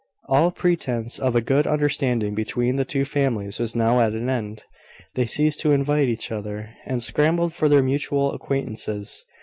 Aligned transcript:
All 0.27 0.49
pretence 0.49 1.19
of 1.19 1.35
a 1.35 1.41
good 1.41 1.67
understanding 1.67 2.33
between 2.33 2.75
the 2.75 2.85
two 2.85 3.05
families 3.05 3.59
was 3.59 3.75
now 3.75 3.99
at 3.99 4.13
an 4.15 4.31
end. 4.31 4.63
They 5.13 5.27
ceased 5.27 5.59
to 5.59 5.73
invite 5.73 6.07
each 6.09 6.31
other, 6.31 6.71
and 6.87 7.03
scrambled 7.03 7.53
for 7.53 7.69
their 7.69 7.83
mutual 7.83 8.33
acquaintances. 8.33 9.23